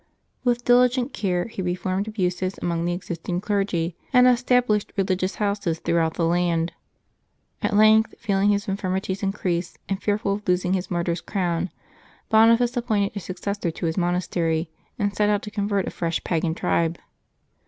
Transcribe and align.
With 0.43 0.65
diligent 0.65 1.13
care 1.13 1.45
he 1.45 1.61
reformed 1.61 2.07
abuses 2.07 2.57
among 2.59 2.85
the 2.85 2.91
existing 2.93 3.39
clergy, 3.39 3.95
and 4.11 4.25
estab 4.25 4.63
lished 4.65 4.89
religious 4.97 5.35
houses 5.35 5.77
throughout 5.77 6.15
the 6.15 6.25
land. 6.25 6.73
At 7.61 7.75
length, 7.75 8.15
feeling 8.17 8.49
his 8.49 8.67
infirmities 8.67 9.21
increase, 9.21 9.77
and 9.87 10.01
fearful 10.01 10.33
of 10.33 10.47
losing 10.47 10.73
his 10.73 10.89
martyr's 10.89 11.21
crown, 11.21 11.69
Boniface 12.29 12.75
appointed 12.75 13.15
a 13.15 13.19
successor 13.19 13.69
to 13.69 13.85
his 13.85 13.95
monastery, 13.95 14.71
and 14.97 15.15
set 15.15 15.29
out 15.29 15.43
to 15.43 15.51
convert 15.51 15.85
a 15.85 15.91
fresh 15.91 16.23
pagan 16.23 16.55
tribe. 16.55 16.97